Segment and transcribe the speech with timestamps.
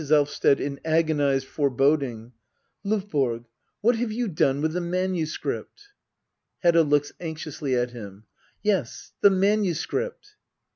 [0.03, 0.59] Elvsted.
[0.59, 2.31] [In agonised foreboding.']
[2.83, 3.45] Lovborg—
[3.81, 5.89] what have you done with the manuscript}
[6.63, 6.81] Hedda.
[6.81, 8.23] [Looks anxiously at himJ]
[8.65, 10.37] Yes^ the manu script